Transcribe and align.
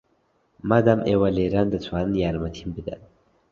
مادام 0.69 0.99
ئێوە 1.07 1.29
لێرەن، 1.37 1.67
دەتوانن 1.73 2.13
یارمەتیم 2.23 2.69
بدەن. 2.75 3.01